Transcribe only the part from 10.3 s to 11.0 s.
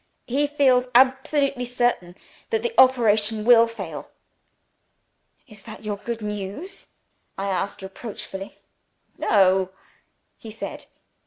he said.